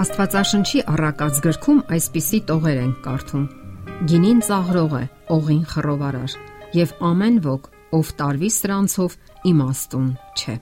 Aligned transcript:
Աստվածաշնչի 0.00 0.80
առակած 0.88 1.38
գրքում 1.44 1.80
այսպիսի 1.92 2.38
տողեր 2.48 2.78
են 2.80 2.92
կարդում. 3.04 3.42
Գինին 4.08 4.38
ծաղրող 4.46 4.92
է, 4.96 5.00
օղին 5.34 5.64
խռովարար, 5.72 6.36
եւ 6.72 6.94
ամեն 7.04 7.34
ոք, 7.44 7.66
ով 7.98 8.12
տարվի 8.20 8.48
սրանցով 8.54 9.16
իմաստուն 9.50 10.06
չէ։ 10.40 10.54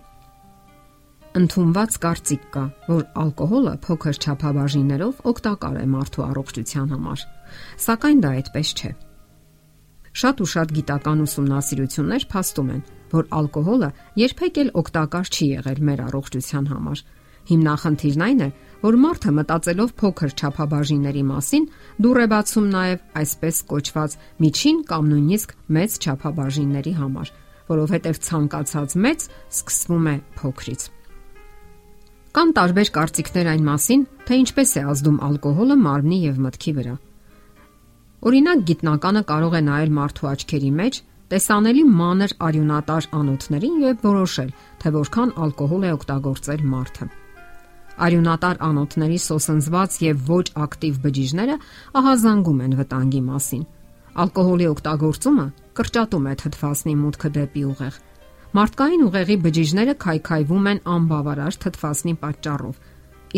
Ընթունված 1.39 1.99
կարծիք 2.03 2.49
կա, 2.57 2.65
որ 2.89 3.05
ալկոհոլը 3.23 3.75
փոքր 3.87 4.19
չափաբաժիններով 4.27 5.21
օգտակար 5.31 5.79
է 5.79 5.87
մարդու 5.93 6.25
առողջության 6.27 6.89
համար, 6.97 7.23
սակայն 7.87 8.25
դա 8.25 8.33
այդպես 8.41 8.73
չէ։ 8.75 8.91
Շատ 10.19 10.43
ու 10.43 10.49
շատ 10.57 10.75
գիտական 10.81 11.23
ուսումնասիրություններ 11.29 12.27
փաստում 12.33 12.75
են, 12.75 12.83
որ 13.15 13.31
ալկոհոլը 13.39 13.93
երբեք 14.19 14.61
էլ 14.65 14.75
օգտակար 14.83 15.31
չի 15.31 15.47
եղել 15.53 15.85
մեր 15.93 16.05
առողջության 16.09 16.69
համար 16.75 17.07
Հիմնախնդիրն 17.49 18.25
այն 18.27 18.41
է, 18.45 18.49
որ 18.79 18.95
մարդը 19.03 19.33
մտածելով 19.35 19.95
փոքր 19.99 20.35
չափաբաժինների 20.39 21.23
մասին, 21.27 21.65
դուր 22.05 22.21
է 22.23 22.27
բացում 22.31 22.69
նաև 22.75 23.01
այսպես 23.21 23.57
կոչված 23.73 24.15
միջին 24.45 24.79
կամ 24.91 25.09
նույնիսկ 25.13 25.55
մեծ 25.79 25.97
չափաբաժինների 25.99 26.93
համար, 26.99 27.33
որովհետև 27.73 28.21
ցանկացած 28.29 28.97
մեծ 29.09 29.27
սկսվում 29.59 30.07
է 30.07 30.15
փոքրից։ 30.39 30.87
Կան 32.39 32.51
տարբեր 32.55 32.89
կարծիքներ 32.95 33.51
այն 33.51 33.63
մասին, 33.67 34.03
թե 34.29 34.41
ինչպես 34.47 34.71
է 34.79 34.83
ազդում 34.95 35.21
ալկոհոլը 35.27 35.77
մարմնի 35.83 36.19
եւ 36.29 36.43
մտքի 36.47 36.73
վրա։ 36.79 36.97
Օրինակ 38.29 38.67
գիտնականը 38.69 39.23
կարող 39.33 39.55
է 39.59 39.63
նայել 39.69 39.95
մարդու 39.99 40.29
աչքերի 40.39 40.73
մեջ 40.79 41.01
տեսանելի 41.35 41.85
մանր 41.99 42.35
արյունատար 42.49 43.09
անոթներին 43.19 43.79
եւ 43.89 44.05
որոշել, 44.07 44.53
թե 44.83 44.93
որքան 44.99 45.35
ալկոհոլ 45.49 45.89
է 45.89 45.97
օգտագործել 45.99 46.69
մարդը 46.75 47.09
արյունատար 48.07 48.61
անոթների 48.69 49.19
սոսնձված 49.25 49.97
եւ 50.05 50.23
ոչ 50.29 50.47
ակտիվ 50.65 50.99
բջիջները 51.05 51.57
ահազանգում 52.01 52.63
են 52.67 52.77
վտանգի 52.79 53.23
մասին։ 53.29 53.65
Ալկոհոլի 54.19 54.67
օգտագործումը 54.73 55.47
կրճատում 55.79 56.29
է 56.29 56.35
թթվասնի 56.43 56.95
մուտքը 56.99 57.31
դեպի 57.39 57.65
ուղեղ։ 57.69 57.99
Մարդկային 58.59 59.05
ուղեղի 59.09 59.37
բջիջները 59.45 59.95
քայքայվում 60.03 60.69
են 60.73 60.81
անբավարար 60.95 61.59
թթվասնի 61.65 62.15
պատճառով, 62.23 62.79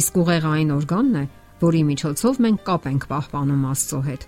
իսկ 0.00 0.20
ուղեղը 0.22 0.52
այն 0.60 0.70
օրգանն 0.76 1.18
է, 1.20 1.24
որի 1.60 1.82
միջոցով 1.90 2.40
մենք 2.46 2.62
կապ 2.70 2.86
ենք 2.90 3.06
պահպանում 3.10 3.64
Աստծո 3.70 4.00
հետ։ 4.06 4.26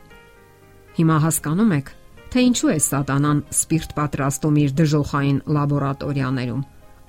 Հիմա 0.98 1.16
հասկանում 1.22 1.72
եք, 1.78 1.92
թե 2.32 2.44
ինչու 2.48 2.72
է 2.72 2.76
սատանան 2.82 3.40
սպիրտ 3.52 3.94
պատրաստում 3.96 4.58
իր 4.62 4.74
դժոխային 4.82 5.38
լաբորատորիաներում, 5.56 6.62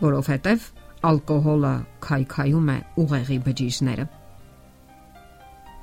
որովհետև 0.04 0.70
ալկոհոլը 1.10 1.74
քայքայում 2.08 2.70
է 2.74 2.78
ուղեղի 3.04 3.40
բջիջները։ 3.48 4.06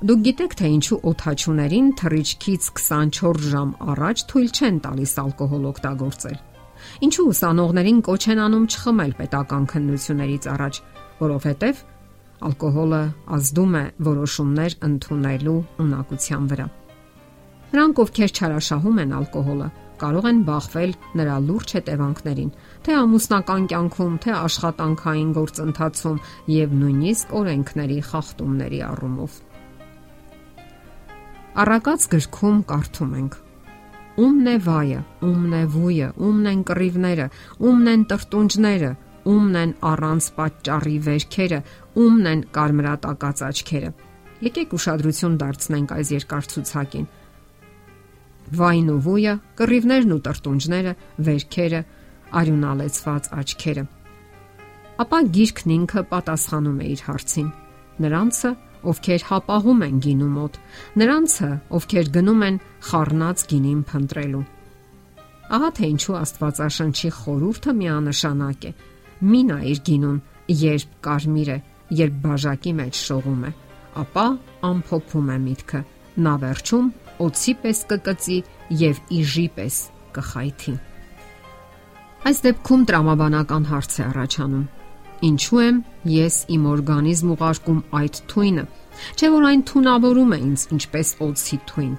Դուք 0.01 0.21
գիտեք 0.25 0.53
թե 0.57 0.69
ինչու 0.75 0.97
օթաչուներին 1.11 1.89
թռիչքից 2.01 2.69
24 2.77 3.43
ժամ 3.51 3.73
առաջ 3.93 4.23
թույլ 4.31 4.49
չեն 4.57 4.79
տալիս 4.85 5.13
ալկոհոլ 5.21 5.67
օգտագործել։ 5.71 6.37
Ինչու 7.05 7.25
ուսանողներին 7.31 7.99
կոչ 8.07 8.23
են 8.33 8.41
անում 8.41 8.65
չխմել 8.71 9.11
պետական 9.21 9.67
քննություններից 9.71 10.47
առաջ, 10.55 10.79
որովհետև 11.21 11.83
ալկոհոլը 12.49 13.01
ազդում 13.37 13.75
է 13.77 13.83
որոշումներ 14.09 14.75
ընդունելու 14.89 15.57
ունակության 15.85 16.47
վրա։ 16.51 16.67
Նրանք, 17.71 18.01
ովքեր 18.01 18.31
չարաշահում 18.41 18.97
են 19.05 19.13
ալկոհոլը, 19.21 19.67
կարող 20.01 20.27
են 20.31 20.39
բախվել 20.47 20.91
նրա 21.19 21.35
լուրջ 21.47 21.73
հետևանքներին, 21.77 22.49
թե 22.85 22.97
ամուսնական 23.01 23.67
կյանքում, 23.71 24.17
թե 24.23 24.33
աշխատանքային 24.39 25.31
գործընթացում 25.37 26.19
եւ 26.55 26.75
նույնիսկ 26.81 27.33
օրենքների 27.41 27.99
խախտումների 28.09 28.81
առումով։ 28.89 29.39
Առակած 31.61 32.03
գրքում 32.15 32.59
կարդում 32.71 33.15
ենք. 33.21 33.33
Ումն 34.21 34.47
է 34.51 34.57
վայը, 34.65 34.99
ումն 35.27 35.55
է 35.55 35.63
վույը, 35.71 36.09
ումն 36.27 36.51
են 36.51 36.61
կռիվները, 36.67 37.25
ումն 37.67 37.91
են 37.91 38.05
տրտունջները, 38.11 38.91
ումն 39.31 39.57
են 39.61 39.73
առանց 39.91 40.27
պատճառի 40.37 40.95
վերքերը, 41.07 41.59
ումն 42.03 42.29
են 42.31 42.43
կարմրատակած 42.55 43.43
աչքերը։ 43.47 43.91
Եկեք 44.41 44.75
ուշադրություն 44.77 45.35
դարձնենք 45.41 45.91
այս 45.95 46.11
երկար 46.17 46.47
ցուցակին 46.51 47.09
վայն 48.57 48.87
ու 48.91 48.99
վույը, 49.05 49.33
կռիվներն 49.59 50.13
ու 50.15 50.21
տրտունջները, 50.27 50.93
վերքերը, 51.27 51.81
արյունալեցված 52.41 53.29
աչքերը։ 53.41 53.83
Ապա 55.01 55.19
գիրքն 55.35 55.73
ինքը 55.75 56.01
պատասխանում 56.11 56.81
է 56.81 56.89
իր 56.91 57.03
հարցին։ 57.07 57.47
Նրանցը, 58.01 58.51
ովքեր 58.91 59.25
հապաղում 59.29 59.81
են 59.87 60.01
գինու 60.05 60.31
մոտ, 60.35 60.57
նրանցը, 61.01 61.49
ովքեր 61.77 62.11
գնում 62.17 62.43
են 62.47 62.59
խառնած 62.89 63.43
գինին 63.51 63.81
փնտրելու։ 63.91 64.43
Ահա 65.51 65.69
թե 65.77 65.87
ինչու 65.91 66.17
Աստվածաշնչի 66.21 67.09
խորհուրդը 67.17 67.73
միանշանակ 67.81 68.67
է։ 68.69 68.71
Մի 69.31 69.41
նայիր 69.51 69.81
գինուն, 69.89 70.19
երբ 70.61 70.93
կարմիր 71.05 71.49
է, 71.51 71.57
երբ 72.01 72.21
բաժակի 72.23 72.73
մեջ 72.81 73.01
շողում 73.01 73.41
է, 73.49 73.51
ապա 74.01 74.25
ամփոփում 74.71 75.31
է 75.31 75.37
միտքը։ 75.45 75.81
Նա 76.21 76.33
վերջում 76.41 76.87
օծի 77.25 77.53
պես 77.63 77.81
կկծի 77.91 78.37
եւ 78.81 79.01
իժի 79.21 79.47
պես 79.57 79.77
կխայթի։ 80.15 80.75
Այս 82.21 82.39
դեպքում 82.45 82.85
տրամաբանական 82.91 83.63
հարց 83.71 83.97
է 83.97 84.03
առաջանում. 84.11 84.65
Ինչու 85.21 85.59
եմ 85.61 85.77
ես 86.11 86.35
իմ 86.55 86.63
օրգանիզմ 86.71 87.31
ուղարկում 87.35 87.81
այդ 87.97 88.19
թույնը, 88.31 88.63
չէ 89.17 89.27
որ 89.33 89.43
այն 89.51 89.61
թունավորում 89.69 90.31
է 90.31 90.39
ինձ 90.41 90.63
ինչպես 90.75 91.11
օծի 91.25 91.57
թույն։ 91.71 91.93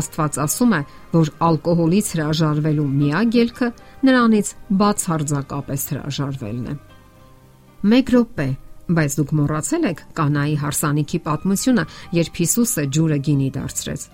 Աստված 0.00 0.38
ասում 0.44 0.74
է, 0.76 0.80
որ 1.16 1.30
ալկոհոլից 1.48 2.10
հրաժարվելու 2.14 2.88
միակ 3.00 3.38
ելքը 3.40 3.68
նրանից 4.06 4.52
բացարձակապես 4.80 5.86
հրաժարվելն 5.90 6.68
է։ 6.70 6.74
1 7.90 8.14
րոպե, 8.14 8.48
բայց 9.00 9.16
դուք 9.18 9.34
մոռացել 9.40 9.84
եք 9.90 10.00
կանայի 10.20 10.56
հարսանիքի 10.60 11.20
պատմությունը, 11.26 11.84
երբ 12.20 12.40
Հիսուսը 12.44 12.86
ջուրը 12.96 13.18
գինի 13.26 13.50
դարձրեց։ 13.56 14.06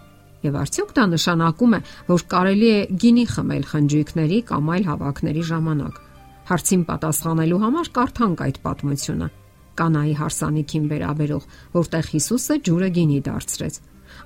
Եվ 0.46 0.56
արդյոք 0.62 0.92
դա 0.96 1.04
նշանակում 1.12 1.74
է, 1.76 1.80
որ 2.06 2.24
կարելի 2.32 2.68
է 2.70 2.80
գինի 3.02 3.24
խմել 3.32 3.64
խնջույքների 3.70 4.38
կամ 4.50 4.70
այլ 4.76 4.84
հավաքների 4.86 5.42
ժամանակ։ 5.50 5.98
Հարցին 6.46 6.82
պատասխանելու 6.86 7.60
համար 7.66 7.90
կարդանք 7.96 8.42
այդ 8.46 8.58
պատմությունը։ 8.66 9.28
Կանայի 9.76 10.14
հարսանիքին 10.20 10.84
վերաբերող, 10.92 11.46
որտեղ 11.76 12.10
Հիսուսը 12.12 12.56
ջուրը 12.66 12.90
գինի 12.96 13.18
դարձրեց։ 13.26 13.80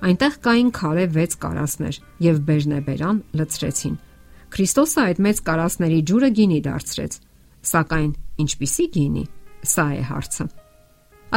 Այնտեղ 0.05 0.37
կային 0.45 0.69
քարե 0.77 1.05
6 1.17 1.35
կարասներ 1.41 1.99
եւ 2.27 2.39
բերնեբերան 2.47 3.17
լցրեցին։ 3.41 3.97
Քրիստոսը 4.51 5.01
այդ 5.01 5.19
մեծ 5.25 5.41
կարասների 5.47 5.99
ջուրը 6.11 6.29
գինի 6.37 6.59
դարձրեց։ 6.67 7.17
Սակայն 7.71 8.11
ինչպիսի 8.45 8.85
գինի։ 8.95 9.25
Սա 9.71 9.85
է 9.97 10.05
հարցը։ 10.11 10.45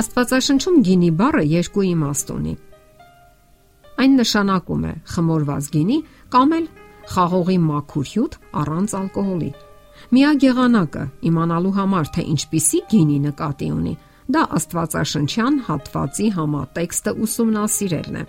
Աստվածաշնչում 0.05 0.79
գինի 0.89 1.11
բառը 1.19 1.45
երկու 1.55 1.85
իմաստ 1.95 2.33
ունի։ 2.35 2.55
Այն 4.03 4.17
նշանակում 4.21 4.85
է 4.91 4.93
խմորված 5.15 5.69
գինի 5.75 5.99
կամ 6.35 6.55
էլ 6.59 6.67
խաղողի 7.15 7.59
մաքուր 7.69 8.09
հյութ 8.15 8.37
առանց 8.61 8.95
ալկոհոլի։ 9.01 9.51
Միակ 10.15 10.45
եղանակը 10.45 11.05
իմանալու 11.31 11.75
համար 11.79 12.11
թե 12.15 12.25
ինչպիսի 12.35 12.81
գինի 12.91 13.19
նկատի 13.25 13.69
ունի, 13.75 13.95
դա 14.35 14.43
Աստվածաշնչյան 14.59 15.57
հատվածի 15.69 16.29
համատեքստը 16.39 17.13
ուսումնասիրելն 17.25 18.19
է։ 18.21 18.25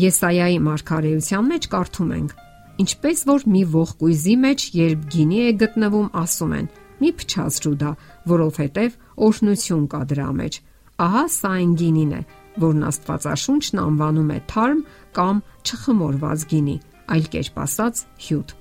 Եսայայի 0.00 0.58
մարգարեության 0.66 1.48
մեջ 1.50 1.68
կարդում 1.74 2.12
ենք. 2.16 2.34
Ինչպես 2.80 3.22
որ 3.28 3.46
մի 3.54 3.62
ողկույզի 3.74 4.36
մեջ 4.44 4.66
երբ 4.80 5.00
գինի 5.14 5.40
է 5.40 5.50
գտնվում, 5.60 6.08
ասում 6.20 6.52
են. 6.60 6.68
մի 7.00 7.10
փչացրու 7.16 7.76
դա, 7.80 7.90
որովհետև 8.30 8.96
օրհնություն 9.26 9.84
կա 9.92 10.00
դրա 10.10 10.30
մեջ։ 10.40 10.56
Ահա 11.00 11.24
սա 11.32 11.50
այն 11.60 11.70
գինին 11.80 12.12
է, 12.12 12.20
որն 12.60 12.86
Աստվածաշունչն 12.90 13.80
անվանում 13.82 14.32
է 14.34 14.38
թարմ 14.50 14.80
կամ 15.16 15.42
չխմորված 15.66 16.44
գինի, 16.50 16.76
այլ 17.14 17.28
կերպ 17.34 17.60
ասած՝ 17.64 18.02
հյութ։ 18.26 18.54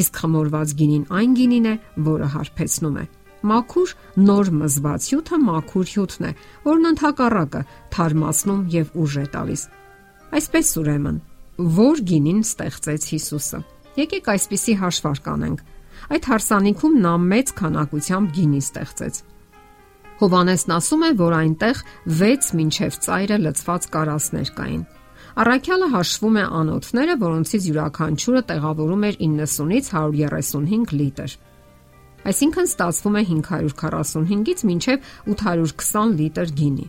Իսկ 0.00 0.20
խմորված 0.20 0.74
գինին 0.80 1.04
այն 1.20 1.34
գինին 1.40 1.66
է, 1.70 1.74
որը 2.10 2.28
հարբեցնում 2.34 3.00
է։ 3.00 3.04
Մաքուր 3.50 3.92
նոր 4.20 4.50
մզված 4.60 5.06
հյութը 5.10 5.36
մաքուր 5.46 5.90
հյութն 5.94 6.26
է, 6.28 6.32
որն 6.66 6.88
ընդհակառակը 6.90 7.62
թարմացնում 7.94 8.62
եւ 8.74 8.90
ուժ 9.00 9.16
է 9.20 9.26
տալիս։ 9.34 9.62
Այսպես 10.40 10.72
ուրեմն, 10.80 11.20
որ 11.80 12.02
գինին 12.10 12.42
ստեղծեց 12.44 13.08
Հիսուսը։ 13.14 13.62
Եկեք 14.00 14.30
այսպիսի 14.34 14.74
հաշվարկ 14.80 15.32
անենք։ 15.34 15.64
Այդ 16.10 16.28
հարսանիքում 16.30 17.00
նա 17.04 17.14
մեծ 17.30 17.52
քանակությամբ 17.60 18.36
գինի 18.36 18.60
ստեղծեց 18.64 19.24
Հովանեսն 20.20 20.72
ասում 20.76 21.04
է, 21.06 21.10
որ 21.16 21.34
այնտեղ 21.40 21.82
6 22.20 22.48
մինչև 22.60 22.96
ծայրը 23.06 23.36
լցված 23.40 23.86
կարասներ 23.94 24.50
կային։ 24.60 24.82
Առաքյալը 25.40 25.86
հաշվում 25.94 26.36
է 26.40 26.44
անոթները, 26.60 27.14
որոնցից 27.20 27.68
յուրաքանչյուրը 27.70 28.42
տեղավորում 28.50 29.06
էր 29.08 29.16
90-ից 29.24 29.90
135 29.96 30.94
լիտր։ 31.00 31.36
Այսինքն 32.30 32.66
ստացվում 32.68 33.16
է 33.16 33.22
545-ից 33.30 34.64
մինչև 34.70 35.06
820 35.34 36.18
լիտր 36.20 36.52
գինի։ 36.60 36.86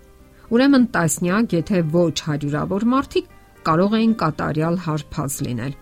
ուրեմն 0.51 0.87
տասնյակ, 0.91 1.53
եթե 1.55 1.79
ոչ 1.93 2.15
հարյուրավոր 2.27 2.85
մարդիկ 2.93 3.29
կարող 3.67 3.95
էին 4.01 4.15
կատարյալ 4.19 4.81
հարբած 4.87 5.37
լինել։ 5.45 5.77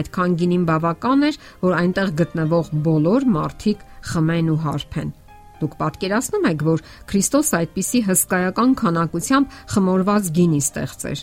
Այդքան 0.00 0.38
գինին 0.40 0.64
բավական 0.70 1.26
էր, 1.28 1.36
որ 1.64 1.76
այնտեղ 1.80 2.14
գտնվող 2.22 2.72
բոլոր 2.88 3.28
մարդիկ 3.34 3.84
խմեն 4.14 4.48
ու 4.54 4.58
հարբեն։ 4.64 5.12
Դուք 5.64 5.76
պատկերացնում 5.80 6.46
եք, 6.50 6.62
որ 6.68 6.82
Քրիստոս 7.08 7.50
այդպիսի 7.56 8.00
հսկայական 8.04 8.72
քանակությամբ 8.84 9.54
խմորված 9.74 10.26
գինի 10.36 10.60
ստեղծեր։ 10.60 11.22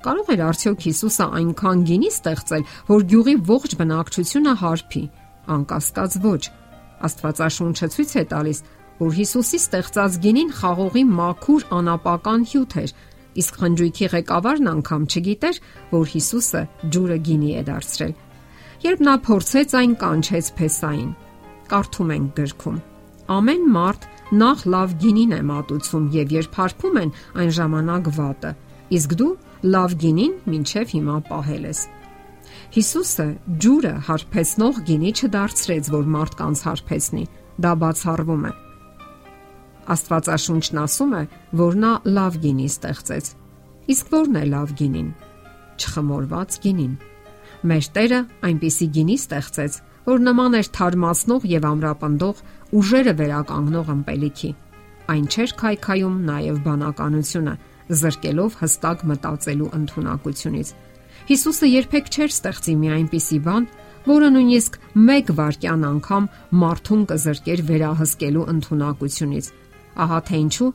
Կարող 0.00 0.28
էր 0.32 0.42
արդյոք 0.46 0.84
Հիսուսը 0.86 1.24
այնքան 1.40 1.80
գինի 1.90 2.10
ստեղծել, 2.14 2.62
որ 2.90 3.02
գյուղի 3.10 3.34
ողջ 3.50 3.74
բնակչությունը 3.80 4.54
հարբի։ 4.60 5.02
Անկասկած 5.50 6.16
ոչ։ 6.24 6.42
Աստվածաշունչը 7.10 7.88
ցույց 7.96 8.14
է 8.20 8.24
տալիս, 8.30 8.62
որ 9.00 9.12
Հիսուսի 9.18 9.60
ստեղծած 9.60 10.18
գինին 10.24 10.50
խաղողի 10.60 11.04
մաքուր 11.10 11.66
անապական 11.80 12.46
հյութ 12.50 12.76
էր, 12.80 12.94
իսկ 13.40 13.60
խնջույքի 13.60 14.10
ղեկավարն 14.14 14.70
անգամ 14.70 15.02
չգիտեր, 15.10 15.60
որ 15.92 16.06
Հիսուսը 16.14 16.62
ջուրը 16.94 17.18
գինի 17.28 17.50
է 17.60 17.64
դարձրել։ 17.70 18.14
Երբ 18.80 19.02
նա 19.10 19.14
փորձեց 19.28 19.76
այն 19.80 19.98
կանչեց 20.04 20.54
փեսային։ 20.60 21.10
Կարդում 21.70 22.14
ենք 22.16 22.32
գրքում. 22.40 22.78
Ամեն 23.30 23.66
մարդ 23.70 24.06
նախ 24.40 24.62
լավ 24.74 24.92
գինին 25.02 25.32
է 25.36 25.40
մատուցում 25.50 26.06
եւ 26.16 26.32
երբ 26.34 26.56
հարբում 26.60 26.96
են 27.00 27.10
այն 27.42 27.50
ժամանակ 27.58 28.08
վատը, 28.16 28.50
իսկ 28.96 29.14
դու 29.20 29.30
լավ 29.74 29.94
գինին 30.02 30.32
մինչև 30.50 30.94
հիմա 30.94 31.16
պահել 31.30 31.68
ես։ 31.70 31.82
Հիսուսը 32.74 33.26
ջուրը 33.62 33.92
հարբեցնող 34.06 34.80
գինի 34.88 35.12
չդարձրեց, 35.20 35.90
որ 35.94 36.10
մարդկանց 36.14 36.62
հարբեցնի։ 36.66 37.24
Դա 37.60 37.72
բացառվում 37.82 38.44
է։ 38.50 38.52
Աստվածաշունչն 39.94 40.80
ասում 40.84 41.14
է, 41.18 41.22
որ 41.60 41.78
նա 41.84 41.92
լավ 42.18 42.40
գինի 42.44 42.66
ստեղծեց։ 42.70 43.30
Իսկ 43.94 44.12
ո՞րն 44.20 44.40
է 44.40 44.44
լավ 44.54 44.74
գինին։ 44.80 45.08
Չխմորված 45.80 46.58
գինին։ 46.66 46.92
Մեր 47.70 47.88
Տերը 47.94 48.20
այնպիսի 48.50 48.86
գինի 48.96 49.16
ստեղծեց, 49.20 49.78
որ 50.06 50.22
նման 50.24 50.56
էր 50.60 50.68
թարմացնող 50.76 51.46
եւ 51.50 51.66
ամրապնդող 51.70 52.44
ուժերը 52.78 53.14
վերականգնող 53.20 53.90
ըմպելիքի։ 53.94 54.50
Այն 55.10 55.24
չէր 55.30 55.54
քայքայում 55.60 56.16
նաև 56.30 56.60
բանականությունը, 56.66 57.54
զրկելով 58.00 58.58
հստակ 58.60 59.04
մտածելու 59.10 59.70
ընտունակությունից։ 59.80 60.68
Հիսուսը 61.30 61.70
երբեք 61.70 62.10
չէր 62.14 62.30
ստեղծի 62.30 62.74
մի 62.80 62.92
այնպիսի 62.96 63.38
բան, 63.46 63.66
որը 64.10 64.28
նույնիսկ 64.34 64.78
1 65.00 65.32
վարքյան 65.40 65.82
անգամ 65.90 66.28
մարդուն 66.60 67.02
կզրկեր 67.10 67.60
վերահսկելու 67.70 68.46
ընտունակությունից, 68.54 69.50
Ահա 70.00 70.20
թե 70.28 70.38
ինչու 70.40 70.70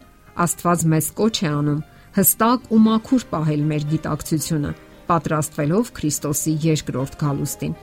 Աստված 0.45 0.81
մեզ 0.91 1.05
կոչ 1.15 1.35
է 1.47 1.49
անում 1.49 1.83
հստակ 2.15 2.65
ու 2.75 2.79
մաքուր 2.85 3.23
պահել 3.31 3.61
մեր 3.69 3.85
գիտակցությունը, 3.91 4.71
պատրաստվելով 5.09 5.91
Քրիստոսի 5.95 6.53
երկրորդ 6.65 7.15
գալուստին։ 7.21 7.73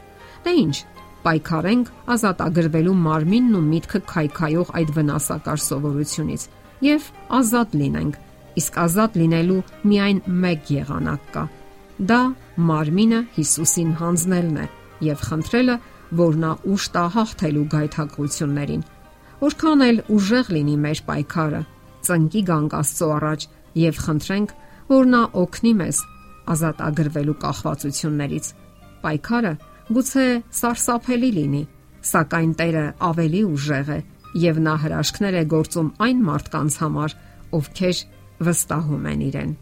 Դե 0.44 0.52
ինչ, 0.62 0.76
պայքարենք 1.26 1.90
ազատագրվելու 2.14 2.94
մարմինն 3.06 3.56
ու 3.58 3.64
միտքը 3.72 4.00
քայքայող 4.12 4.72
այդ 4.80 4.94
վնասակար 4.96 5.62
սովորությունից 5.66 6.46
եւ 6.86 7.10
ազատ 7.40 7.76
լինենք։ 7.82 8.16
Իսկ 8.62 8.80
ազատ 8.84 9.20
լինելու 9.22 9.60
միայն 9.92 10.22
մեկ 10.44 10.72
եղանակ 10.76 11.28
կա։ 11.36 11.44
Դա 12.12 12.22
մարմինը 12.72 13.20
Հիսուսին 13.36 13.92
հանձնելն 14.02 14.56
է 14.62 14.66
եւ 15.12 15.22
խնդրելը, 15.28 15.76
որ 16.22 16.42
նա 16.42 16.50
ուշ 16.72 16.88
տա 16.96 17.04
հաղթելու 17.16 17.69
գայթակղություններին 17.72 18.82
Որքան 19.42 19.80
էլ 19.82 19.96
ուժեղ 20.14 20.50
լինի 20.54 20.74
մեր 20.78 20.98
պայքարը, 21.02 21.60
ծնկի 22.06 22.40
գանք 22.46 22.74
Աստծո 22.78 23.06
առաջ 23.14 23.46
եւ 23.80 23.96
խնդրենք, 24.02 24.52
որ 24.92 25.08
նա 25.14 25.22
օգնի 25.42 25.72
մեզ 25.80 25.98
ազատ 26.52 26.82
ագրվելու 26.86 27.34
կախվածություններից։ 27.42 28.50
Պայքարը 29.02 29.52
գուցե 29.90 30.26
սարսափելի 30.61 31.31
լինի, 31.38 31.62
սակայն 32.12 32.52
Տերը 32.61 32.84
ավելի 33.08 33.43
ուժեղ 33.52 33.90
է 33.96 33.99
եւ 34.43 34.61
նա 34.67 34.75
հրաշքներ 34.84 35.38
է 35.40 35.44
գործում 35.52 35.90
այն 36.06 36.23
մարդկանց 36.29 36.79
համար, 36.82 37.17
ովքեր 37.58 37.99
վստահում 38.46 39.11
են 39.12 39.26
իրեն։ 39.29 39.52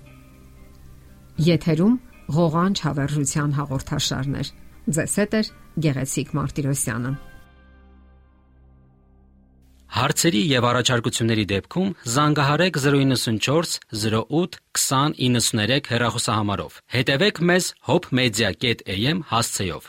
Եթերում 1.50 1.96
ղողանջ 2.36 2.84
հավերժության 2.86 3.56
հաղորդաշարներ։ 3.58 4.52
Ձեզ 4.96 5.16
հետ 5.20 5.34
է 5.40 5.42
Գեղեցիկ 5.86 6.32
Մարտիրոսյանը։ 6.36 7.12
Հարցերի 9.90 10.40
եւ 10.46 10.66
առաջարկությունների 10.70 11.44
դեպքում 11.50 11.88
զանգահարեք 12.14 12.76
094 12.84 13.72
08 13.90 14.58
2093 14.78 15.90
հեռախոսահամարով։ 15.90 16.76
Հետևեք 16.94 17.40
մեզ 17.50 17.70
hopmedia.am 17.90 19.24
հասցեով։ 19.32 19.88